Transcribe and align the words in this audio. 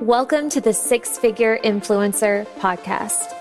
Welcome 0.00 0.48
to 0.50 0.62
the 0.62 0.72
Six 0.72 1.18
Figure 1.18 1.58
Influencer 1.58 2.46
Podcast. 2.56 3.34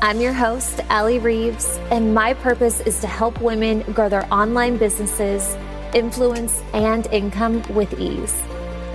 I'm 0.00 0.22
your 0.22 0.32
host, 0.32 0.80
Allie 0.88 1.18
Reeves, 1.18 1.78
and 1.90 2.14
my 2.14 2.32
purpose 2.32 2.80
is 2.80 2.98
to 3.02 3.06
help 3.06 3.42
women 3.42 3.82
grow 3.92 4.08
their 4.08 4.26
online 4.32 4.78
businesses, 4.78 5.54
influence, 5.94 6.62
and 6.72 7.06
income 7.08 7.62
with 7.74 8.00
ease. 8.00 8.34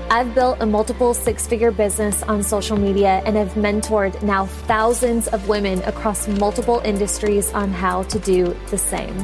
I've 0.09 0.33
built 0.33 0.57
a 0.59 0.65
multiple 0.65 1.13
six 1.13 1.45
figure 1.45 1.69
business 1.69 2.23
on 2.23 2.41
social 2.41 2.77
media 2.77 3.21
and 3.27 3.35
have 3.35 3.49
mentored 3.49 4.19
now 4.23 4.47
thousands 4.47 5.27
of 5.27 5.47
women 5.47 5.83
across 5.83 6.27
multiple 6.27 6.81
industries 6.83 7.53
on 7.53 7.69
how 7.69 8.01
to 8.03 8.17
do 8.17 8.57
the 8.71 8.77
same. 8.79 9.15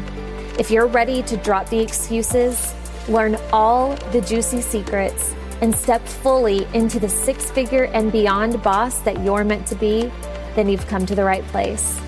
If 0.60 0.70
you're 0.70 0.86
ready 0.86 1.24
to 1.24 1.38
drop 1.38 1.70
the 1.70 1.80
excuses, 1.80 2.72
learn 3.08 3.36
all 3.52 3.96
the 4.12 4.22
juicy 4.22 4.62
secrets, 4.62 5.34
and 5.62 5.76
step 5.76 6.06
fully 6.08 6.66
into 6.74 7.00
the 7.00 7.10
six 7.10 7.52
figure 7.52 7.86
and 7.86 8.12
beyond 8.12 8.62
boss 8.64 9.00
that 9.02 9.24
you're 9.24 9.44
meant 9.44 9.68
to 9.68 9.76
be, 9.76 10.12
then 10.56 10.70
you've 10.70 10.88
come 10.88 11.06
to 11.06 11.16
the 11.16 11.24
right 11.24 11.44
place. 11.48 12.00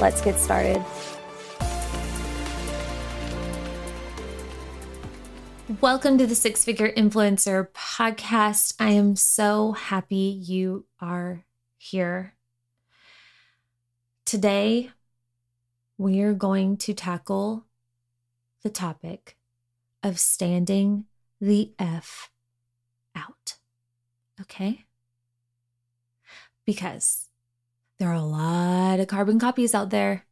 Let's 0.00 0.20
get 0.20 0.38
started. 0.38 0.84
Welcome 5.80 6.18
to 6.18 6.26
the 6.26 6.34
Six 6.34 6.64
Figure 6.64 6.90
Influencer 6.90 7.68
Podcast. 7.68 8.74
I 8.80 8.90
am 8.90 9.14
so 9.14 9.72
happy 9.72 10.40
you 10.42 10.86
are 11.00 11.44
here. 11.76 12.34
Today, 14.24 14.90
we 15.96 16.20
are 16.22 16.32
going 16.32 16.78
to 16.78 16.94
tackle 16.94 17.66
the 18.62 18.70
topic 18.70 19.36
of 20.02 20.18
standing 20.18 21.04
the 21.40 21.72
F 21.78 22.30
out. 23.18 23.56
Okay? 24.40 24.84
Because 26.64 27.28
there 27.98 28.08
are 28.08 28.14
a 28.14 28.22
lot 28.22 29.00
of 29.00 29.08
carbon 29.08 29.38
copies 29.38 29.74
out 29.74 29.90
there, 29.90 30.26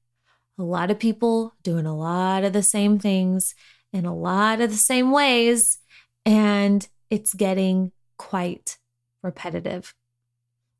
a 0.58 0.62
lot 0.62 0.90
of 0.90 0.98
people 0.98 1.54
doing 1.62 1.86
a 1.86 1.96
lot 1.96 2.44
of 2.44 2.52
the 2.52 2.62
same 2.62 2.98
things 2.98 3.54
in 3.92 4.04
a 4.04 4.14
lot 4.14 4.60
of 4.60 4.70
the 4.70 4.76
same 4.76 5.10
ways, 5.10 5.78
and 6.24 6.88
it's 7.10 7.34
getting 7.34 7.92
quite 8.16 8.78
repetitive. 9.22 9.94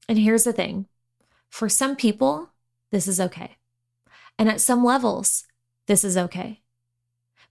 And 0.09 0.19
here's 0.19 0.44
the 0.44 0.53
thing 0.53 0.86
for 1.48 1.69
some 1.69 1.97
people, 1.97 2.50
this 2.91 3.09
is 3.09 3.20
okay. 3.20 3.56
And 4.38 4.48
at 4.48 4.61
some 4.61 4.84
levels, 4.84 5.47
this 5.86 6.05
is 6.05 6.16
okay. 6.16 6.62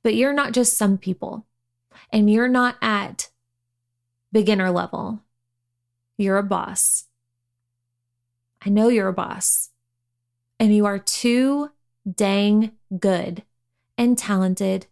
But 0.03 0.15
you're 0.15 0.33
not 0.33 0.53
just 0.53 0.77
some 0.77 0.97
people, 0.97 1.47
and 2.11 2.29
you're 2.29 2.47
not 2.47 2.75
at 2.81 3.29
beginner 4.35 4.69
level. 4.69 5.23
You're 6.17 6.37
a 6.37 6.43
boss. 6.43 7.05
I 8.65 8.69
know 8.69 8.89
you're 8.89 9.07
a 9.07 9.13
boss. 9.13 9.69
And 10.59 10.75
you 10.75 10.85
are 10.85 10.99
too 10.99 11.71
dang 12.05 12.73
good 12.99 13.43
and 13.97 14.17
talented 14.17 14.87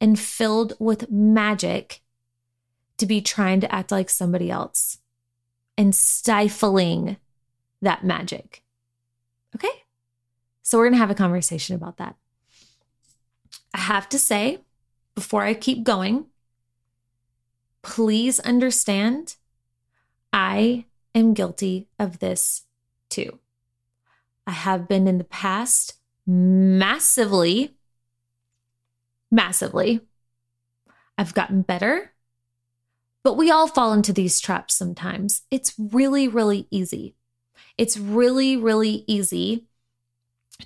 and 0.00 0.18
filled 0.18 0.72
with 0.80 1.08
magic 1.08 2.00
to 2.96 3.06
be 3.06 3.20
trying 3.20 3.60
to 3.60 3.72
act 3.72 3.92
like 3.92 4.10
somebody 4.10 4.50
else 4.50 4.98
and 5.78 5.94
stifling 5.94 7.16
that 7.80 8.02
magic. 8.02 8.64
Okay? 9.54 9.84
So 10.62 10.78
we're 10.78 10.86
going 10.86 10.94
to 10.94 10.98
have 10.98 11.12
a 11.12 11.14
conversation 11.14 11.76
about 11.76 11.98
that. 11.98 12.16
I 13.72 13.78
have 13.78 14.08
to 14.08 14.18
say, 14.18 14.58
before 15.14 15.44
I 15.44 15.54
keep 15.54 15.84
going, 15.84 16.26
please 17.82 18.38
understand 18.40 19.36
I 20.32 20.86
am 21.14 21.34
guilty 21.34 21.88
of 21.98 22.18
this 22.18 22.64
too. 23.08 23.38
I 24.46 24.52
have 24.52 24.88
been 24.88 25.06
in 25.06 25.18
the 25.18 25.24
past 25.24 25.94
massively, 26.26 27.74
massively. 29.30 30.00
I've 31.18 31.34
gotten 31.34 31.62
better, 31.62 32.12
but 33.22 33.36
we 33.36 33.50
all 33.50 33.68
fall 33.68 33.92
into 33.92 34.12
these 34.12 34.40
traps 34.40 34.74
sometimes. 34.74 35.42
It's 35.50 35.74
really, 35.78 36.28
really 36.28 36.66
easy. 36.70 37.14
It's 37.76 37.98
really, 37.98 38.56
really 38.56 39.04
easy 39.06 39.66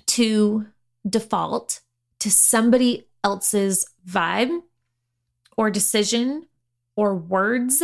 to 0.07 0.67
default 1.07 1.81
to 2.19 2.31
somebody 2.31 3.07
else's 3.23 3.85
vibe 4.07 4.61
or 5.57 5.69
decision 5.69 6.47
or 6.95 7.15
words 7.15 7.83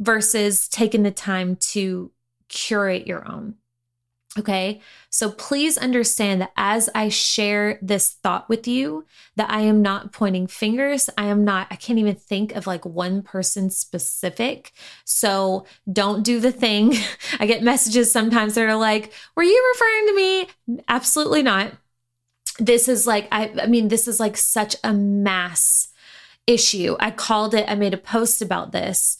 versus 0.00 0.68
taking 0.68 1.02
the 1.02 1.10
time 1.10 1.56
to 1.56 2.10
curate 2.48 3.06
your 3.06 3.28
own. 3.30 3.54
Okay. 4.38 4.80
So 5.10 5.30
please 5.30 5.78
understand 5.78 6.42
that 6.42 6.52
as 6.56 6.88
I 6.94 7.08
share 7.08 7.78
this 7.82 8.10
thought 8.10 8.48
with 8.48 8.68
you, 8.68 9.04
that 9.36 9.50
I 9.50 9.62
am 9.62 9.82
not 9.82 10.12
pointing 10.12 10.46
fingers. 10.46 11.10
I 11.16 11.26
am 11.26 11.44
not, 11.44 11.66
I 11.70 11.76
can't 11.76 11.98
even 11.98 12.14
think 12.14 12.54
of 12.54 12.66
like 12.66 12.84
one 12.84 13.22
person 13.22 13.70
specific. 13.70 14.72
So 15.04 15.64
don't 15.90 16.22
do 16.22 16.40
the 16.40 16.52
thing. 16.52 16.94
I 17.40 17.46
get 17.46 17.62
messages 17.62 18.12
sometimes 18.12 18.54
that 18.54 18.68
are 18.68 18.76
like, 18.76 19.12
were 19.34 19.42
you 19.42 19.72
referring 19.74 20.06
to 20.06 20.14
me? 20.14 20.82
Absolutely 20.88 21.42
not. 21.42 21.72
This 22.60 22.86
is 22.86 23.06
like, 23.06 23.28
I, 23.32 23.52
I 23.62 23.66
mean, 23.66 23.88
this 23.88 24.06
is 24.06 24.20
like 24.20 24.36
such 24.36 24.76
a 24.84 24.92
mass 24.92 25.87
issue. 26.48 26.96
I 26.98 27.12
called 27.12 27.54
it, 27.54 27.66
I 27.68 27.76
made 27.76 27.94
a 27.94 27.98
post 27.98 28.42
about 28.42 28.72
this 28.72 29.18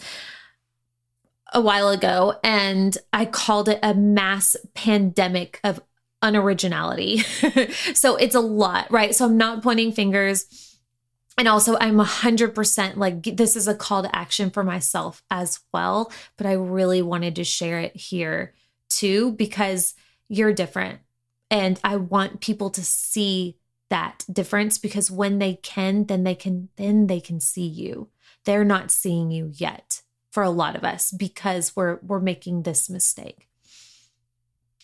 a 1.52 1.60
while 1.60 1.90
ago, 1.90 2.34
and 2.42 2.96
I 3.12 3.26
called 3.26 3.68
it 3.68 3.78
a 3.82 3.94
mass 3.94 4.56
pandemic 4.74 5.60
of 5.62 5.80
unoriginality. 6.22 7.22
so 7.96 8.16
it's 8.16 8.34
a 8.34 8.40
lot, 8.40 8.90
right? 8.90 9.14
So 9.14 9.26
I'm 9.26 9.36
not 9.36 9.62
pointing 9.62 9.92
fingers. 9.92 10.76
And 11.36 11.46
also, 11.46 11.76
I'm 11.78 11.98
100% 11.98 12.96
like, 12.96 13.22
this 13.22 13.54
is 13.54 13.68
a 13.68 13.74
call 13.74 14.02
to 14.02 14.16
action 14.16 14.50
for 14.50 14.64
myself 14.64 15.22
as 15.30 15.60
well. 15.72 16.12
But 16.36 16.46
I 16.46 16.52
really 16.54 17.00
wanted 17.00 17.36
to 17.36 17.44
share 17.44 17.78
it 17.78 17.94
here 17.94 18.54
too, 18.88 19.32
because 19.32 19.94
you're 20.28 20.52
different. 20.52 20.98
And 21.50 21.78
I 21.84 21.96
want 21.96 22.40
people 22.40 22.70
to 22.70 22.82
see 22.82 23.56
that 23.90 24.24
difference 24.30 24.78
because 24.78 25.10
when 25.10 25.38
they 25.38 25.54
can 25.54 26.06
then 26.06 26.24
they 26.24 26.34
can 26.34 26.68
then 26.76 27.06
they 27.06 27.20
can 27.20 27.40
see 27.40 27.66
you. 27.66 28.08
They're 28.44 28.64
not 28.64 28.90
seeing 28.90 29.30
you 29.30 29.50
yet 29.54 30.02
for 30.30 30.42
a 30.42 30.50
lot 30.50 30.76
of 30.76 30.84
us 30.84 31.10
because 31.10 31.74
we're 31.74 31.98
we're 32.02 32.20
making 32.20 32.62
this 32.62 32.90
mistake. 32.90 33.48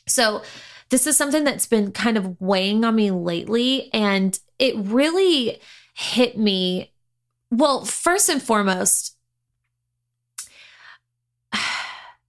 So 0.07 0.43
this 0.91 1.07
is 1.07 1.17
something 1.17 1.45
that's 1.45 1.67
been 1.67 1.93
kind 1.93 2.17
of 2.17 2.41
weighing 2.41 2.85
on 2.85 2.95
me 2.95 3.11
lately 3.11 3.93
and 3.93 4.39
it 4.59 4.75
really 4.77 5.61
hit 5.95 6.37
me 6.37 6.93
well 7.51 7.85
first 7.85 8.29
and 8.29 8.43
foremost 8.43 9.14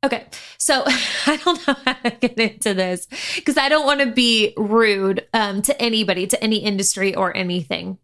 okay 0.06 0.28
so 0.58 0.84
I 1.28 1.40
don't 1.44 1.68
know 1.68 1.76
how 1.86 1.94
to 1.94 2.12
get 2.12 2.40
into 2.40 2.74
this 2.74 3.08
because 3.36 3.58
I 3.58 3.70
don't 3.70 3.86
want 3.86 4.00
to 4.02 4.08
be 4.08 4.54
rude 4.58 5.28
um, 5.34 5.62
to 5.64 5.80
anybody, 5.82 6.28
to 6.28 6.44
any 6.44 6.58
industry 6.58 7.16
or 7.16 7.36
anything. 7.36 7.98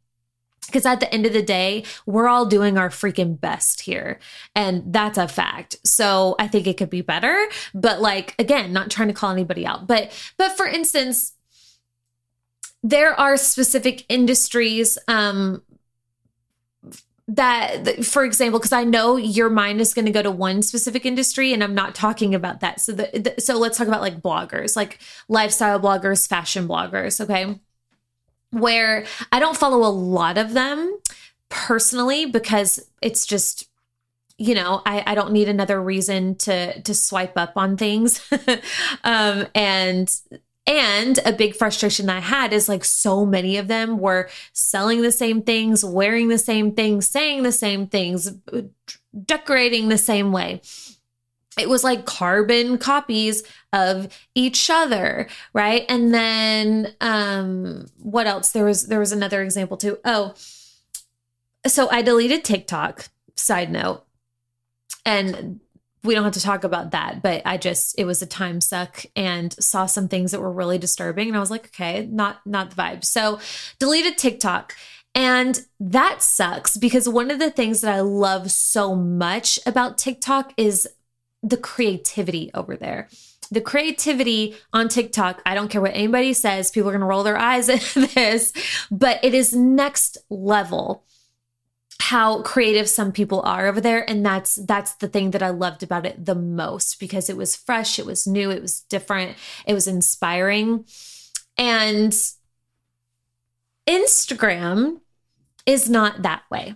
Because 0.67 0.85
at 0.85 0.99
the 0.99 1.11
end 1.11 1.25
of 1.25 1.33
the 1.33 1.41
day, 1.41 1.83
we're 2.05 2.27
all 2.27 2.45
doing 2.45 2.77
our 2.77 2.89
freaking 2.89 3.39
best 3.39 3.81
here. 3.81 4.19
And 4.55 4.93
that's 4.93 5.17
a 5.17 5.27
fact. 5.27 5.75
So 5.83 6.35
I 6.39 6.47
think 6.47 6.67
it 6.67 6.77
could 6.77 6.89
be 6.89 7.01
better. 7.01 7.47
But 7.73 7.99
like, 7.99 8.35
again, 8.39 8.71
not 8.71 8.89
trying 8.89 9.07
to 9.09 9.13
call 9.13 9.31
anybody 9.31 9.65
out. 9.65 9.87
But, 9.87 10.11
but 10.37 10.55
for 10.55 10.67
instance, 10.67 11.33
there 12.83 13.19
are 13.19 13.37
specific 13.37 14.05
industries 14.07 14.97
um, 15.07 15.61
that 17.35 18.03
for 18.03 18.25
example 18.25 18.59
because 18.59 18.73
i 18.73 18.83
know 18.83 19.15
your 19.15 19.49
mind 19.49 19.79
is 19.79 19.93
going 19.93 20.05
to 20.05 20.11
go 20.11 20.21
to 20.21 20.31
one 20.31 20.61
specific 20.61 21.05
industry 21.05 21.53
and 21.53 21.63
i'm 21.63 21.73
not 21.73 21.95
talking 21.95 22.35
about 22.35 22.59
that. 22.59 22.81
So 22.81 22.91
the, 22.91 23.09
the, 23.13 23.41
so 23.41 23.57
let's 23.57 23.77
talk 23.77 23.87
about 23.87 24.01
like 24.01 24.21
bloggers 24.21 24.75
like 24.75 24.99
lifestyle 25.29 25.79
bloggers 25.79 26.27
fashion 26.27 26.67
bloggers 26.67 27.21
okay? 27.21 27.59
Where 28.51 29.05
i 29.31 29.39
don't 29.39 29.55
follow 29.55 29.87
a 29.87 29.89
lot 29.89 30.37
of 30.37 30.53
them 30.53 30.99
personally 31.47 32.25
because 32.25 32.85
it's 33.01 33.25
just 33.25 33.69
you 34.37 34.53
know 34.53 34.81
I, 34.85 35.03
I 35.07 35.15
don't 35.15 35.31
need 35.31 35.47
another 35.47 35.81
reason 35.81 36.35
to 36.35 36.81
to 36.81 36.93
swipe 36.93 37.37
up 37.37 37.53
on 37.55 37.77
things. 37.77 38.21
Um 39.03 39.47
and 39.55 40.13
and 40.67 41.19
a 41.25 41.33
big 41.33 41.55
frustration 41.55 42.09
I 42.09 42.19
had 42.19 42.53
is 42.53 42.69
like 42.69 42.85
so 42.85 43.25
many 43.25 43.57
of 43.57 43.67
them 43.67 43.97
were 43.97 44.29
selling 44.53 45.01
the 45.01 45.11
same 45.11 45.41
things, 45.41 45.83
wearing 45.83 46.27
the 46.27 46.37
same 46.37 46.73
things, 46.73 47.07
saying 47.07 47.43
the 47.43 47.51
same 47.51 47.87
things, 47.87 48.31
decorating 49.25 49.89
the 49.89 49.97
same 49.97 50.31
way. 50.31 50.61
It 51.59 51.67
was 51.67 51.83
like 51.83 52.05
carbon 52.05 52.77
copies 52.77 53.43
of 53.73 54.07
each 54.35 54.69
other, 54.69 55.27
right? 55.53 55.85
And 55.89 56.13
then 56.13 56.95
um 57.01 57.87
what 57.97 58.27
else? 58.27 58.51
There 58.51 58.65
was 58.65 58.87
there 58.87 58.99
was 58.99 59.11
another 59.11 59.41
example 59.41 59.77
too. 59.77 59.97
Oh, 60.05 60.35
so 61.67 61.89
I 61.89 62.01
deleted 62.01 62.43
TikTok, 62.43 63.09
side 63.35 63.71
note. 63.71 64.05
And 65.05 65.59
we 66.03 66.15
don't 66.15 66.23
have 66.23 66.33
to 66.33 66.41
talk 66.41 66.63
about 66.63 66.91
that, 66.91 67.21
but 67.21 67.41
I 67.45 67.57
just 67.57 67.95
it 67.97 68.05
was 68.05 68.21
a 68.21 68.27
time 68.27 68.61
suck 68.61 69.05
and 69.15 69.53
saw 69.61 69.85
some 69.85 70.07
things 70.07 70.31
that 70.31 70.41
were 70.41 70.51
really 70.51 70.77
disturbing 70.77 71.27
and 71.27 71.37
I 71.37 71.39
was 71.39 71.51
like, 71.51 71.67
okay, 71.67 72.07
not 72.11 72.45
not 72.45 72.71
the 72.71 72.75
vibe. 72.75 73.05
So, 73.05 73.39
deleted 73.79 74.17
TikTok. 74.17 74.75
And 75.13 75.59
that 75.79 76.21
sucks 76.21 76.77
because 76.77 77.07
one 77.07 77.31
of 77.31 77.39
the 77.39 77.51
things 77.51 77.81
that 77.81 77.93
I 77.93 77.99
love 77.99 78.49
so 78.49 78.95
much 78.95 79.59
about 79.65 79.97
TikTok 79.97 80.53
is 80.55 80.87
the 81.43 81.57
creativity 81.57 82.49
over 82.53 82.77
there. 82.77 83.09
The 83.51 83.59
creativity 83.59 84.55
on 84.71 84.87
TikTok, 84.87 85.41
I 85.45 85.53
don't 85.53 85.67
care 85.67 85.81
what 85.81 85.93
anybody 85.93 86.31
says, 86.31 86.71
people 86.71 86.89
are 86.89 86.93
going 86.93 87.01
to 87.01 87.07
roll 87.07 87.23
their 87.23 87.37
eyes 87.37 87.67
at 87.69 87.81
this, 88.15 88.53
but 88.89 89.19
it 89.23 89.33
is 89.33 89.53
next 89.53 90.17
level 90.29 91.03
how 92.01 92.41
creative 92.41 92.89
some 92.89 93.11
people 93.11 93.41
are 93.41 93.67
over 93.67 93.79
there 93.79 94.09
and 94.09 94.25
that's 94.25 94.55
that's 94.55 94.95
the 94.95 95.07
thing 95.07 95.31
that 95.31 95.43
I 95.43 95.51
loved 95.51 95.83
about 95.83 96.07
it 96.07 96.25
the 96.25 96.33
most 96.33 96.99
because 96.99 97.29
it 97.29 97.37
was 97.37 97.55
fresh, 97.55 97.99
it 97.99 98.07
was 98.07 98.25
new, 98.25 98.49
it 98.49 98.61
was 98.61 98.81
different, 98.81 99.37
it 99.67 99.75
was 99.75 99.87
inspiring. 99.87 100.85
And 101.59 102.11
Instagram 103.87 105.01
is 105.67 105.89
not 105.89 106.23
that 106.23 106.41
way. 106.49 106.73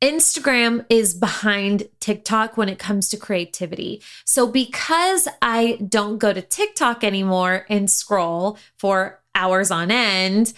Instagram 0.00 0.86
is 0.88 1.12
behind 1.14 1.88
TikTok 2.00 2.56
when 2.56 2.70
it 2.70 2.78
comes 2.78 3.10
to 3.10 3.18
creativity. 3.18 4.02
So, 4.24 4.46
because 4.46 5.28
I 5.42 5.78
don't 5.86 6.18
go 6.18 6.32
to 6.32 6.40
TikTok 6.40 7.04
anymore 7.04 7.66
and 7.68 7.90
scroll 7.90 8.56
for 8.78 9.20
hours 9.34 9.70
on 9.70 9.90
end, 9.90 10.54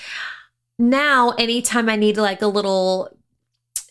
now 0.78 1.30
anytime 1.30 1.88
I 1.88 1.96
need 1.96 2.16
like 2.16 2.42
a 2.42 2.46
little 2.46 3.17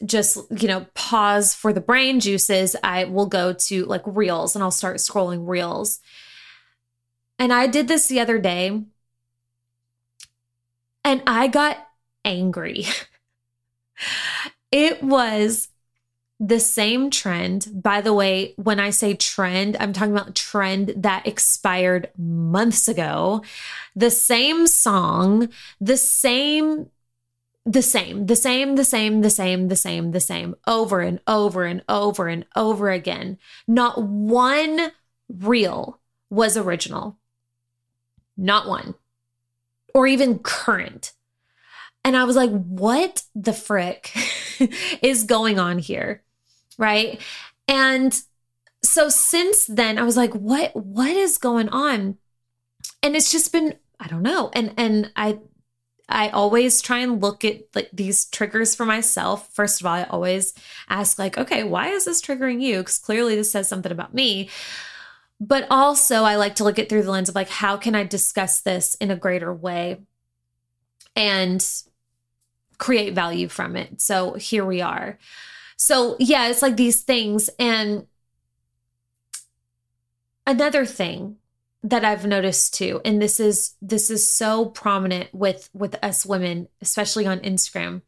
just 0.05 0.38
you 0.51 0.67
know 0.67 0.85
pause 0.94 1.53
for 1.53 1.73
the 1.73 1.81
brain 1.81 2.19
juices 2.19 2.75
i 2.83 3.05
will 3.05 3.25
go 3.25 3.51
to 3.53 3.85
like 3.85 4.03
reels 4.05 4.55
and 4.55 4.63
i'll 4.63 4.71
start 4.71 4.97
scrolling 4.97 5.47
reels. 5.47 5.99
And 7.39 7.53
i 7.53 7.67
did 7.67 7.88
this 7.88 8.07
the 8.07 8.19
other 8.19 8.39
day 8.39 8.83
and 11.03 11.23
i 11.27 11.47
got 11.47 11.77
angry. 12.23 12.85
It 14.69 15.01
was 15.01 15.69
the 16.39 16.59
same 16.59 17.09
trend. 17.09 17.67
By 17.73 18.01
the 18.01 18.13
way 18.13 18.53
when 18.57 18.79
i 18.79 18.91
say 18.91 19.15
trend 19.15 19.75
i'm 19.79 19.91
talking 19.91 20.11
about 20.15 20.35
trend 20.35 20.94
that 20.97 21.25
expired 21.25 22.11
months 22.15 22.88
ago. 22.88 23.41
The 23.95 24.11
same 24.11 24.67
song 24.67 25.49
the 25.81 25.97
same 25.97 26.91
the 27.67 27.81
same, 27.81 28.27
the 28.27 28.35
same, 28.35 28.77
the 28.77 28.85
same, 28.85 29.21
the 29.21 29.29
same, 29.29 29.67
the 29.67 29.75
same, 29.75 30.11
the 30.11 30.21
same, 30.21 30.55
over 30.65 31.01
and 31.01 31.19
over 31.27 31.65
and 31.65 31.83
over 31.89 32.29
and 32.29 32.45
over 32.55 32.89
again. 32.89 33.37
Not 33.67 34.01
one 34.01 34.93
reel 35.27 35.99
was 36.29 36.55
original. 36.55 37.17
Not 38.37 38.69
one. 38.69 38.95
Or 39.93 40.07
even 40.07 40.39
current. 40.39 41.11
And 42.05 42.15
I 42.15 42.23
was 42.23 42.37
like, 42.37 42.51
what 42.51 43.23
the 43.35 43.51
frick 43.51 44.13
is 45.01 45.25
going 45.25 45.59
on 45.59 45.77
here? 45.77 46.23
Right. 46.77 47.19
And 47.67 48.17
so 48.81 49.09
since 49.09 49.65
then, 49.65 49.97
I 49.97 50.03
was 50.03 50.15
like, 50.15 50.31
what, 50.31 50.73
what 50.73 51.09
is 51.09 51.37
going 51.37 51.67
on? 51.67 52.17
And 53.03 53.15
it's 53.17 53.29
just 53.29 53.51
been, 53.51 53.75
I 53.99 54.07
don't 54.07 54.23
know. 54.23 54.51
And, 54.53 54.73
and 54.77 55.11
I, 55.17 55.39
I 56.09 56.30
always 56.30 56.81
try 56.81 57.00
and 57.00 57.21
look 57.21 57.44
at 57.44 57.63
like 57.75 57.89
these 57.92 58.25
triggers 58.25 58.75
for 58.75 58.86
myself. 58.86 59.51
First 59.54 59.81
of 59.81 59.88
all, 59.88 59.94
I 59.94 60.04
always 60.04 60.54
ask 60.89 61.19
like, 61.19 61.38
okay, 61.38 61.63
why 61.63 61.89
is 61.89 62.06
this 62.06 62.21
triggering 62.21 62.62
you? 62.62 62.80
Because 62.80 62.98
clearly 62.98 63.36
this 63.36 63.51
says 63.51 63.68
something 63.68 63.92
about 63.92 64.13
me. 64.13 64.50
But 65.39 65.68
also, 65.69 66.24
I 66.24 66.38
like 66.38 66.56
to 66.56 66.63
look 66.63 66.80
at 66.80 66.89
through 66.89 67.04
the 67.04 67.12
lens 67.12 67.30
of 67.30 67.36
like, 67.36 67.50
how 67.50 67.77
can 67.77 67.94
I 67.94 68.04
discuss 68.04 68.62
this 68.62 68.95
in 68.95 69.12
a 69.12 69.15
greater 69.15 69.54
way 69.54 70.01
and 71.15 71.63
create 72.77 73.13
value 73.13 73.48
from 73.48 73.75
it? 73.75 74.01
So 74.01 74.33
here 74.33 74.65
we 74.65 74.81
are. 74.81 75.19
So, 75.75 76.15
yeah, 76.19 76.48
it's 76.48 76.63
like 76.63 76.77
these 76.77 77.01
things. 77.01 77.50
And 77.59 78.07
another 80.48 80.86
thing 80.86 81.38
that 81.83 82.03
I've 82.03 82.25
noticed 82.25 82.74
too, 82.74 83.01
and 83.06 83.21
this 83.21 83.39
is 83.39 83.75
this 83.81 84.09
is 84.09 84.31
so 84.31 84.65
prominent 84.65 85.33
with 85.33 85.69
with 85.74 85.95
us 86.03 86.25
women, 86.25 86.68
especially 86.81 87.25
on 87.25 87.39
Instagram. 87.39 88.01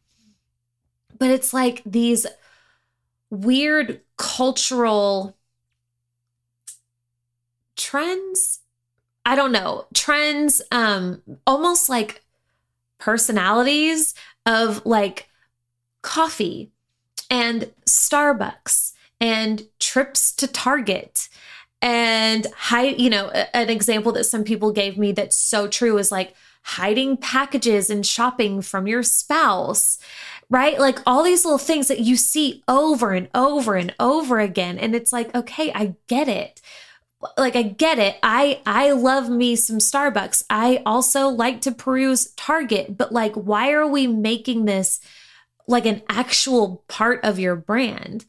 But 1.18 1.30
it's 1.30 1.54
like 1.54 1.82
these 1.86 2.26
weird 3.30 4.02
cultural 4.18 5.38
trends. 7.76 8.60
I 9.26 9.36
don't 9.36 9.52
know, 9.52 9.86
trends, 9.94 10.62
um, 10.72 11.22
almost 11.46 11.88
like 11.88 12.24
personalities 12.98 14.16
of 14.46 14.84
like 14.86 15.30
coffee 16.02 16.72
and 17.30 17.72
Starbucks 17.86 18.94
and 19.20 19.68
trips 19.80 20.32
to 20.36 20.48
Target 20.48 21.30
and 21.82 22.48
hide 22.56 23.00
you 23.00 23.10
know 23.10 23.30
an 23.30 23.70
example 23.70 24.12
that 24.12 24.26
some 24.26 24.44
people 24.44 24.72
gave 24.72 24.98
me 24.98 25.12
that's 25.12 25.38
so 25.38 25.68
true 25.68 25.98
is 25.98 26.12
like 26.12 26.34
hiding 26.64 27.16
packages 27.16 27.90
and 27.90 28.06
shopping 28.06 28.62
from 28.62 28.86
your 28.86 29.02
spouse 29.02 29.98
right? 30.50 30.80
Like 30.80 31.00
all 31.06 31.24
these 31.24 31.46
little 31.46 31.60
things 31.60 31.88
that 31.88 32.00
you 32.00 32.16
see 32.16 32.64
over 32.68 33.12
and 33.14 33.30
over 33.36 33.76
and 33.76 33.94
over 34.00 34.40
again. 34.40 34.78
And 34.78 34.96
it's 34.96 35.14
like 35.14 35.34
okay 35.36 35.72
i 35.74 35.96
get 36.08 36.28
it. 36.28 36.62
Like 37.38 37.56
i 37.56 37.64
get 37.64 38.00
it. 38.00 38.18
I 38.24 38.62
i 38.66 38.92
love 38.92 39.30
me 39.30 39.56
some 39.56 39.78
starbucks. 39.78 40.44
I 40.50 40.82
also 40.86 41.28
like 41.28 41.62
to 41.62 41.72
peruse 41.72 42.32
target. 42.34 42.98
But 42.98 43.12
like 43.12 43.36
why 43.36 43.72
are 43.72 43.88
we 43.88 44.08
making 44.08 44.66
this 44.66 45.00
like 45.68 45.86
an 45.86 46.02
actual 46.10 46.84
part 46.88 47.24
of 47.24 47.40
your 47.40 47.56
brand 47.56 48.26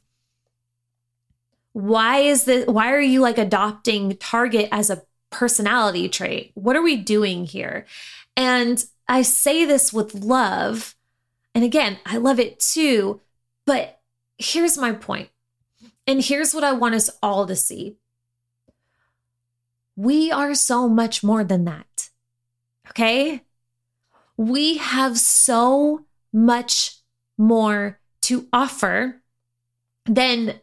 why 1.73 2.19
is 2.19 2.45
this 2.45 2.67
why 2.67 2.93
are 2.93 3.01
you 3.01 3.21
like 3.21 3.39
adopting 3.39 4.17
target 4.17 4.69
as 4.73 4.91
a 4.91 5.03
personality 5.31 6.09
trait? 6.09 6.53
What 6.55 6.77
are 6.77 6.83
we 6.83 6.97
doing 6.97 7.45
here? 7.45 7.87
And 8.37 8.85
i 9.09 9.23
say 9.23 9.65
this 9.65 9.93
with 9.93 10.15
love 10.15 10.95
and 11.53 11.65
again 11.65 11.99
i 12.07 12.17
love 12.17 12.39
it 12.39 12.61
too 12.61 13.21
but 13.67 14.01
here's 14.39 14.79
my 14.79 14.93
point 14.93 15.31
and 16.07 16.23
here's 16.23 16.55
what 16.55 16.63
i 16.63 16.73
want 16.73 16.95
us 16.95 17.11
all 17.23 17.47
to 17.47 17.57
see. 17.57 17.97
We 19.97 20.31
are 20.31 20.55
so 20.55 20.89
much 20.89 21.25
more 21.25 21.43
than 21.45 21.65
that 21.65 22.11
okay? 22.91 23.43
We 24.37 24.79
have 24.79 25.19
so 25.19 26.05
much 26.33 26.97
more 27.39 27.99
to 28.23 28.47
offer 28.53 29.23
than 30.07 30.61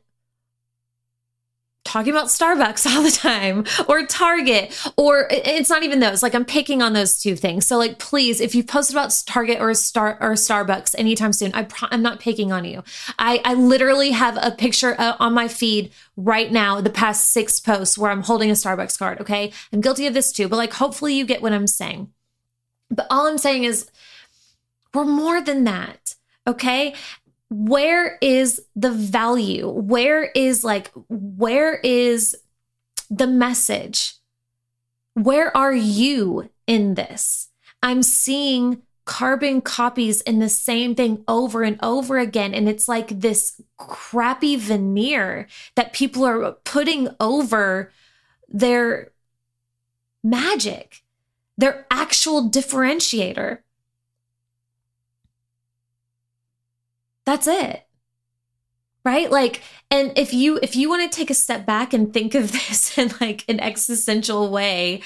talking 1.88 2.12
about 2.12 2.28
Starbucks 2.28 2.86
all 2.96 3.02
the 3.02 3.12
time 3.12 3.66
or 3.88 4.06
Target 4.06 4.78
or 4.98 5.28
it's 5.32 5.70
not 5.70 5.84
even 5.84 6.00
those 6.00 6.22
like 6.22 6.36
I'm 6.36 6.46
picking 6.46 6.82
on 6.82 6.94
those 6.94 7.18
two 7.20 7.36
things. 7.36 7.66
So 7.66 7.78
like 7.78 7.98
please 7.98 8.42
if 8.42 8.54
you 8.54 8.64
post 8.64 8.92
about 8.92 9.16
Target 9.26 9.60
or 9.60 9.74
Star 9.74 10.18
or 10.20 10.34
Starbucks 10.34 10.96
anytime 10.98 11.34
soon 11.34 11.54
I 11.54 11.64
pro- 11.64 11.88
I'm 11.92 12.02
not 12.02 12.20
picking 12.20 12.52
on 12.52 12.66
you. 12.66 12.84
I 13.18 13.42
I 13.46 13.54
literally 13.54 14.12
have 14.12 14.38
a 14.42 14.52
picture 14.52 14.96
uh, 15.00 15.16
on 15.20 15.34
my 15.34 15.48
feed 15.48 15.92
right 16.18 16.52
now 16.52 16.82
the 16.82 16.90
past 16.90 17.30
6 17.30 17.60
posts 17.62 17.98
where 17.98 18.12
I'm 18.12 18.24
holding 18.24 18.50
a 18.50 18.54
Starbucks 18.54 19.00
card, 19.00 19.22
okay? 19.22 19.52
I'm 19.72 19.82
guilty 19.82 20.08
of 20.08 20.14
this 20.14 20.32
too, 20.32 20.48
but 20.48 20.58
like 20.58 20.74
hopefully 20.74 21.14
you 21.16 21.26
get 21.26 21.42
what 21.42 21.54
I'm 21.54 21.68
saying. 21.68 22.12
But 22.90 23.08
all 23.10 23.28
I'm 23.28 23.38
saying 23.38 23.64
is 23.64 23.90
we're 24.94 25.06
more 25.06 25.42
than 25.42 25.64
that. 25.64 26.16
Okay 26.46 26.94
where 27.50 28.18
is 28.22 28.62
the 28.76 28.92
value? 28.92 29.70
Where 29.70 30.26
is 30.36 30.64
like, 30.64 30.92
where 31.10 31.76
is 31.76 32.36
the 33.10 33.28
message? 33.28 34.16
Where 35.14 35.56
are 35.56 35.74
you 35.74 36.50
in 36.68 36.96
this? 36.96 37.50
I'm 37.82 38.04
seeing 38.04 38.82
carbon 39.06 39.62
copies 39.62 40.20
in 40.22 40.40
the 40.40 40.50
same 40.50 40.94
thing 40.94 41.24
over 41.28 41.64
and 41.64 41.80
over 41.82 42.18
again. 42.18 42.54
And 42.54 42.68
it's 42.68 42.88
like 42.88 43.22
this 43.22 43.60
crappy 43.78 44.58
veneer 44.58 45.48
that 45.76 45.94
people 45.94 46.26
are 46.26 46.52
putting 46.66 47.08
over 47.20 47.92
their 48.50 49.12
magic, 50.24 51.04
their 51.58 51.88
actual 51.90 52.50
differentiator. 52.50 53.60
That's 57.28 57.46
it. 57.46 57.86
Right? 59.04 59.30
Like 59.30 59.62
and 59.92 60.18
if 60.18 60.34
you 60.34 60.60
if 60.64 60.78
you 60.78 60.88
want 60.88 61.12
to 61.12 61.16
take 61.16 61.30
a 61.30 61.34
step 61.34 61.66
back 61.66 61.92
and 61.92 62.14
think 62.14 62.34
of 62.36 62.52
this 62.54 62.98
in 62.98 63.12
like 63.20 63.44
an 63.50 63.60
existential 63.60 64.50
way 64.50 65.02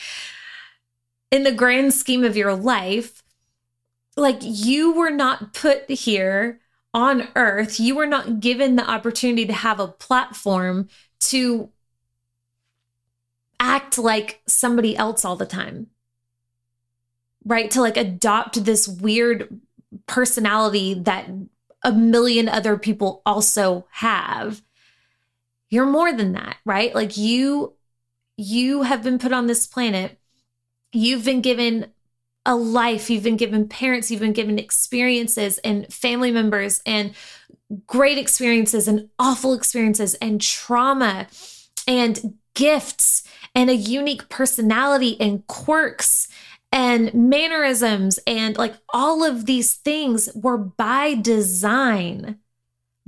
in 1.32 1.42
the 1.42 1.52
grand 1.52 1.96
scheme 1.96 2.24
of 2.24 2.38
your 2.38 2.54
life, 2.54 3.24
like 4.16 4.38
you 4.42 4.94
were 4.94 5.10
not 5.10 5.56
put 5.56 5.90
here 5.90 6.60
on 6.94 7.28
earth, 7.36 7.80
you 7.80 7.96
were 7.96 8.06
not 8.06 8.40
given 8.40 8.76
the 8.76 8.88
opportunity 8.88 9.48
to 9.48 9.54
have 9.54 9.80
a 9.80 9.88
platform 9.88 10.90
to 11.22 11.70
act 13.60 13.98
like 13.98 14.42
somebody 14.46 14.96
else 14.96 15.26
all 15.26 15.36
the 15.36 15.48
time. 15.48 15.88
Right? 17.44 17.72
To 17.72 17.82
like 17.82 17.98
adopt 17.98 18.64
this 18.64 18.88
weird 18.88 19.60
personality 20.06 20.94
that 20.94 21.28
a 21.84 21.92
million 21.92 22.48
other 22.48 22.78
people 22.78 23.22
also 23.26 23.88
have. 23.92 24.62
You're 25.70 25.86
more 25.86 26.14
than 26.14 26.34
that, 26.34 26.58
right? 26.66 26.94
Like 26.94 27.18
you 27.18 27.74
you 28.38 28.84
have 28.84 29.04
been 29.04 29.20
put 29.20 29.34
on 29.34 29.48
this 29.48 29.68
planet. 29.68 30.20
You've 30.92 31.24
been 31.24 31.42
given 31.42 31.92
a 32.46 32.56
life, 32.56 33.10
you've 33.10 33.24
been 33.24 33.38
given 33.38 33.68
parents, 33.68 34.10
you've 34.10 34.20
been 34.20 34.34
given 34.34 34.58
experiences 34.58 35.60
and 35.60 35.92
family 35.94 36.32
members 36.32 36.82
and 36.86 37.14
great 37.86 38.18
experiences 38.18 38.88
and 38.88 39.10
awful 39.20 39.54
experiences 39.54 40.16
and 40.16 40.42
trauma 40.42 41.28
and 41.88 42.38
gifts 42.54 43.24
and 43.56 43.70
a 43.70 43.76
unique 43.76 44.28
personality 44.30 45.20
and 45.20 45.46
quirks 45.48 46.28
and 46.72 47.14
mannerisms 47.14 48.20
and 48.26 48.58
like 48.58 48.76
all 48.90 49.24
of 49.24 49.46
these 49.46 49.74
things 49.74 50.30
were 50.36 50.58
by 50.58 51.16
design. 51.16 52.40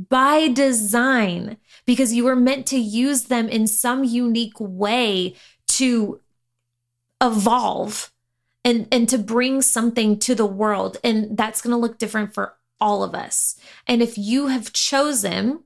By 0.09 0.47
design, 0.47 1.57
because 1.85 2.13
you 2.13 2.23
were 2.23 2.35
meant 2.35 2.65
to 2.67 2.79
use 2.79 3.25
them 3.25 3.47
in 3.47 3.67
some 3.67 4.03
unique 4.03 4.59
way 4.59 5.35
to 5.67 6.19
evolve 7.21 8.11
and 8.65 8.87
and 8.91 9.07
to 9.09 9.17
bring 9.17 9.61
something 9.61 10.17
to 10.19 10.35
the 10.35 10.45
world 10.45 10.97
and 11.03 11.37
that's 11.37 11.61
going 11.61 11.71
to 11.71 11.77
look 11.77 11.97
different 11.97 12.33
for 12.33 12.55
all 12.79 13.03
of 13.03 13.15
us 13.15 13.57
and 13.87 14.01
if 14.01 14.17
you 14.17 14.47
have 14.47 14.73
chosen 14.73 15.63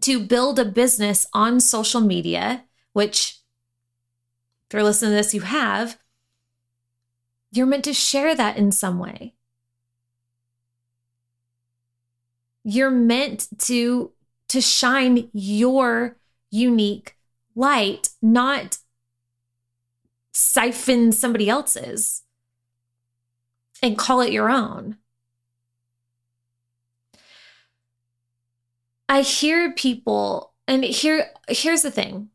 to 0.00 0.20
build 0.20 0.58
a 0.58 0.64
business 0.64 1.26
on 1.32 1.60
social 1.60 2.00
media 2.00 2.64
which 2.92 3.38
if 4.68 4.74
you're 4.74 4.82
listening 4.82 5.12
to 5.12 5.16
this 5.16 5.34
you 5.34 5.42
have 5.42 5.98
you're 7.56 7.66
meant 7.66 7.84
to 7.84 7.94
share 7.94 8.34
that 8.34 8.56
in 8.56 8.70
some 8.70 8.98
way 8.98 9.34
you're 12.64 12.90
meant 12.90 13.48
to 13.58 14.12
to 14.48 14.60
shine 14.60 15.28
your 15.32 16.16
unique 16.50 17.16
light 17.54 18.10
not 18.20 18.78
siphon 20.32 21.12
somebody 21.12 21.48
else's 21.48 22.22
and 23.82 23.96
call 23.96 24.20
it 24.20 24.32
your 24.32 24.50
own. 24.50 24.96
I 29.08 29.22
hear 29.22 29.72
people, 29.72 30.52
and 30.66 30.84
here 30.84 31.30
here's 31.48 31.82
the 31.82 31.90
thing. 31.90 32.30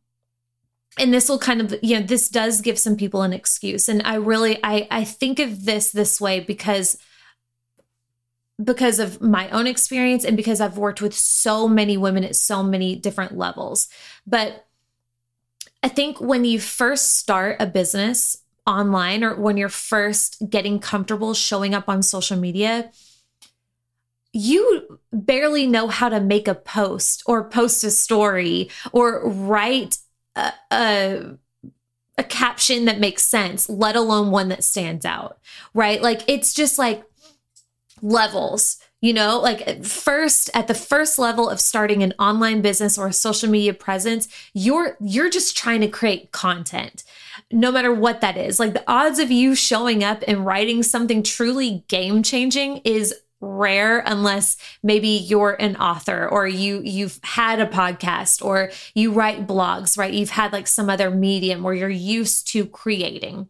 And 0.97 1.13
this 1.13 1.29
will 1.29 1.39
kind 1.39 1.61
of, 1.61 1.73
you 1.81 1.99
know, 1.99 2.05
this 2.05 2.29
does 2.29 2.61
give 2.61 2.77
some 2.77 2.97
people 2.97 3.21
an 3.21 3.33
excuse. 3.33 3.87
And 3.87 4.01
I 4.03 4.15
really 4.15 4.59
I 4.63 4.87
I 4.91 5.03
think 5.03 5.39
of 5.39 5.65
this 5.65 5.91
this 5.91 6.19
way 6.19 6.41
because 6.41 6.97
because 8.63 8.99
of 8.99 9.21
my 9.21 9.49
own 9.49 9.67
experience 9.67 10.23
and 10.23 10.37
because 10.37 10.61
I've 10.61 10.77
worked 10.77 11.01
with 11.01 11.15
so 11.15 11.67
many 11.67 11.97
women 11.97 12.23
at 12.23 12.35
so 12.35 12.61
many 12.61 12.95
different 12.95 13.37
levels. 13.37 13.87
But 14.27 14.67
I 15.83 15.87
think 15.87 16.21
when 16.21 16.45
you 16.45 16.59
first 16.59 17.17
start 17.17 17.57
a 17.59 17.65
business 17.65 18.37
online 18.67 19.23
or 19.23 19.35
when 19.35 19.57
you're 19.57 19.69
first 19.69 20.43
getting 20.49 20.79
comfortable 20.79 21.33
showing 21.33 21.73
up 21.73 21.89
on 21.89 22.03
social 22.03 22.37
media, 22.37 22.91
you 24.33 24.99
barely 25.11 25.67
know 25.67 25.87
how 25.87 26.09
to 26.09 26.19
make 26.19 26.47
a 26.47 26.55
post 26.55 27.23
or 27.25 27.49
post 27.49 27.83
a 27.83 27.91
story 27.91 28.69
or 28.91 29.27
write 29.27 29.97
a, 30.35 31.37
a, 32.17 32.23
caption 32.23 32.85
that 32.85 32.99
makes 32.99 33.23
sense, 33.23 33.67
let 33.67 33.95
alone 33.95 34.29
one 34.29 34.49
that 34.49 34.63
stands 34.63 35.05
out, 35.05 35.39
right? 35.73 36.01
Like 36.01 36.21
it's 36.27 36.53
just 36.53 36.77
like 36.77 37.03
levels 38.01 38.77
you 39.01 39.13
know 39.13 39.39
like 39.39 39.83
first 39.83 40.49
at 40.53 40.67
the 40.67 40.73
first 40.73 41.19
level 41.19 41.49
of 41.49 41.59
starting 41.59 42.01
an 42.01 42.13
online 42.17 42.61
business 42.61 42.97
or 42.97 43.07
a 43.07 43.13
social 43.13 43.49
media 43.49 43.73
presence 43.73 44.27
you're 44.53 44.95
you're 44.99 45.29
just 45.29 45.57
trying 45.57 45.81
to 45.81 45.87
create 45.87 46.31
content 46.31 47.03
no 47.51 47.71
matter 47.71 47.93
what 47.93 48.21
that 48.21 48.37
is 48.37 48.59
like 48.59 48.73
the 48.73 48.83
odds 48.87 49.19
of 49.19 49.29
you 49.29 49.53
showing 49.53 50.03
up 50.03 50.23
and 50.27 50.45
writing 50.45 50.81
something 50.81 51.21
truly 51.21 51.83
game 51.87 52.23
changing 52.23 52.77
is 52.77 53.13
rare 53.41 54.03
unless 54.05 54.55
maybe 54.83 55.07
you're 55.07 55.57
an 55.59 55.75
author 55.77 56.27
or 56.27 56.47
you 56.47 56.81
you've 56.83 57.19
had 57.23 57.59
a 57.59 57.65
podcast 57.65 58.43
or 58.45 58.71
you 58.93 59.11
write 59.11 59.47
blogs 59.47 59.97
right 59.97 60.13
you've 60.13 60.29
had 60.29 60.53
like 60.53 60.67
some 60.67 60.89
other 60.89 61.09
medium 61.09 61.63
where 61.63 61.73
you're 61.73 61.89
used 61.89 62.47
to 62.47 62.65
creating 62.67 63.49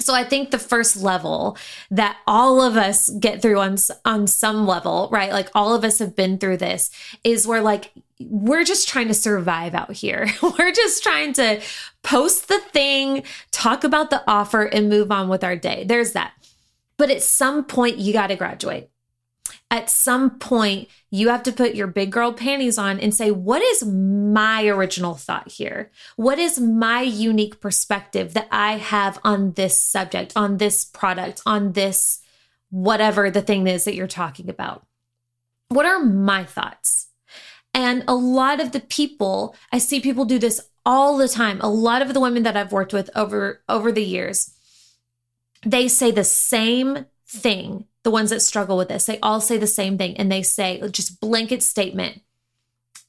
so 0.00 0.14
I 0.14 0.24
think 0.24 0.50
the 0.50 0.58
first 0.58 0.96
level 0.96 1.56
that 1.90 2.18
all 2.26 2.62
of 2.62 2.76
us 2.76 3.10
get 3.10 3.42
through 3.42 3.58
on 3.58 3.76
on 4.04 4.26
some 4.26 4.66
level, 4.66 5.08
right? 5.10 5.32
Like 5.32 5.50
all 5.54 5.74
of 5.74 5.84
us 5.84 5.98
have 5.98 6.14
been 6.14 6.38
through 6.38 6.58
this 6.58 6.90
is 7.24 7.46
where 7.46 7.60
like 7.60 7.92
we're 8.20 8.64
just 8.64 8.88
trying 8.88 9.08
to 9.08 9.14
survive 9.14 9.74
out 9.74 9.92
here. 9.92 10.28
we're 10.42 10.72
just 10.72 11.02
trying 11.02 11.32
to 11.34 11.60
post 12.02 12.48
the 12.48 12.60
thing, 12.60 13.24
talk 13.50 13.84
about 13.84 14.10
the 14.10 14.22
offer 14.28 14.64
and 14.64 14.88
move 14.88 15.10
on 15.10 15.28
with 15.28 15.42
our 15.42 15.56
day. 15.56 15.84
There's 15.84 16.12
that. 16.12 16.32
But 16.96 17.10
at 17.10 17.22
some 17.22 17.64
point 17.64 17.98
you 17.98 18.12
got 18.12 18.28
to 18.28 18.36
graduate 18.36 18.90
at 19.70 19.90
some 19.90 20.38
point 20.38 20.88
you 21.10 21.28
have 21.28 21.42
to 21.42 21.52
put 21.52 21.74
your 21.74 21.86
big 21.86 22.10
girl 22.10 22.32
panties 22.32 22.78
on 22.78 22.98
and 23.00 23.14
say, 23.14 23.30
what 23.30 23.62
is 23.62 23.84
my 23.84 24.66
original 24.66 25.14
thought 25.14 25.50
here? 25.50 25.90
What 26.16 26.38
is 26.38 26.58
my 26.58 27.02
unique 27.02 27.60
perspective 27.60 28.34
that 28.34 28.48
I 28.50 28.78
have 28.78 29.18
on 29.24 29.52
this 29.52 29.78
subject, 29.78 30.32
on 30.36 30.56
this 30.56 30.84
product, 30.84 31.42
on 31.44 31.72
this 31.72 32.20
whatever 32.70 33.30
the 33.30 33.42
thing 33.42 33.66
is 33.66 33.84
that 33.84 33.94
you're 33.94 34.06
talking 34.06 34.48
about? 34.48 34.86
What 35.68 35.86
are 35.86 36.00
my 36.00 36.44
thoughts? 36.44 37.08
And 37.74 38.04
a 38.08 38.14
lot 38.14 38.60
of 38.60 38.72
the 38.72 38.80
people, 38.80 39.54
I 39.70 39.78
see 39.78 40.00
people 40.00 40.24
do 40.24 40.38
this 40.38 40.60
all 40.86 41.18
the 41.18 41.28
time. 41.28 41.60
A 41.60 41.68
lot 41.68 42.00
of 42.00 42.14
the 42.14 42.20
women 42.20 42.42
that 42.44 42.56
I've 42.56 42.72
worked 42.72 42.94
with 42.94 43.10
over 43.14 43.62
over 43.68 43.92
the 43.92 44.04
years, 44.04 44.54
they 45.64 45.88
say 45.88 46.10
the 46.10 46.24
same 46.24 47.04
thing 47.26 47.84
the 48.04 48.10
ones 48.10 48.30
that 48.30 48.40
struggle 48.40 48.76
with 48.76 48.88
this, 48.88 49.06
they 49.06 49.18
all 49.20 49.40
say 49.40 49.58
the 49.58 49.66
same 49.66 49.98
thing. 49.98 50.16
And 50.16 50.30
they 50.30 50.42
say, 50.42 50.80
just 50.90 51.20
blanket 51.20 51.62
statement 51.62 52.22